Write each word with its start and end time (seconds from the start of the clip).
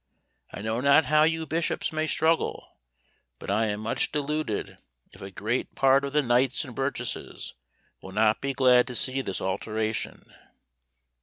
I 0.51 0.63
know 0.63 0.81
not 0.81 1.05
how 1.05 1.21
you 1.25 1.45
bishops 1.45 1.93
may 1.93 2.07
struggle, 2.07 2.79
but 3.37 3.51
I 3.51 3.67
am 3.67 3.81
much 3.81 4.11
deluded 4.11 4.79
if 5.13 5.21
a 5.21 5.29
great 5.29 5.75
part 5.75 6.03
of 6.03 6.11
the 6.11 6.23
knights 6.23 6.65
and 6.65 6.73
burgesses 6.73 7.53
would 8.01 8.15
not 8.15 8.41
be 8.41 8.55
glad 8.55 8.87
to 8.87 8.95
see 8.95 9.21
this 9.21 9.41
alteration." 9.41 10.33